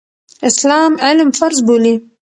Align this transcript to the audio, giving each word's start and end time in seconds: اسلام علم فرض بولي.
اسلام 0.49 0.91
علم 1.07 1.29
فرض 1.39 1.57
بولي. 1.67 1.95